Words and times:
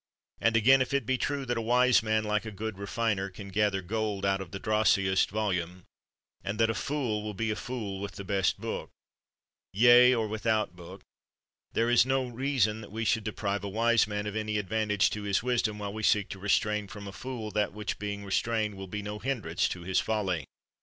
And 0.39 0.57
again 0.57 0.81
if 0.81 0.95
it 0.95 1.05
be 1.05 1.19
true 1.19 1.45
that 1.45 1.59
a 1.59 1.61
wise 1.61 2.01
man, 2.01 2.23
like 2.23 2.43
a 2.43 2.49
good 2.51 2.79
refiner, 2.79 3.29
can 3.29 3.49
gather 3.49 3.83
gold 3.83 4.25
out 4.25 4.41
of 4.41 4.49
the 4.49 4.57
drossiest 4.59 5.29
volume, 5.29 5.83
and 6.43 6.59
that 6.59 6.71
a 6.71 6.73
fool 6.73 7.21
will 7.21 7.35
be 7.35 7.51
a 7.51 7.55
fool 7.55 7.99
with 7.99 8.13
the 8.13 8.23
best 8.23 8.59
book— 8.59 8.89
yea, 9.73 10.15
or 10.15 10.27
without 10.27 10.75
book; 10.75 11.03
there 11.73 11.87
is 11.87 12.03
no 12.03 12.25
reason 12.25 12.81
that 12.81 12.91
we 12.91 13.05
should 13.05 13.23
deprive 13.23 13.63
a 13.63 13.69
wise 13.69 14.07
man 14.07 14.25
of 14.25 14.35
any 14.35 14.57
advantage 14.57 15.11
to 15.11 15.21
his 15.21 15.43
wisdom, 15.43 15.77
while 15.77 15.93
we 15.93 16.01
seek 16.01 16.29
to 16.29 16.39
restrain 16.39 16.87
from 16.87 17.07
a 17.07 17.11
fool, 17.13 17.51
that 17.51 17.71
which 17.71 17.99
being 17.99 18.25
restrained 18.25 18.73
will 18.75 18.87
be 18.87 19.03
no 19.03 19.19
hindrance 19.19 19.69
to 19.69 19.81
his 19.81 19.99
folly. 19.99 20.45